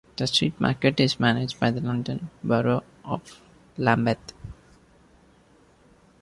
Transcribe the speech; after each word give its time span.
The 0.15 0.25
Street 0.25 0.59
Market 0.59 0.99
is 0.99 1.19
managed 1.19 1.59
by 1.59 1.69
the 1.69 1.79
London 1.79 2.31
Borough 2.43 2.83
of 3.05 3.39
Lambeth. 3.77 4.33